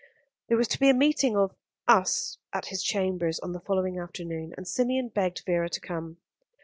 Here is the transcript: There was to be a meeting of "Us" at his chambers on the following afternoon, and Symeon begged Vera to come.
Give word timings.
There 0.47 0.57
was 0.57 0.67
to 0.69 0.79
be 0.79 0.89
a 0.89 0.95
meeting 0.95 1.37
of 1.37 1.55
"Us" 1.87 2.39
at 2.53 2.65
his 2.69 2.81
chambers 2.81 3.39
on 3.41 3.51
the 3.53 3.59
following 3.59 3.99
afternoon, 3.99 4.51
and 4.57 4.65
Symeon 4.65 5.13
begged 5.13 5.43
Vera 5.45 5.69
to 5.69 5.79
come. 5.79 6.17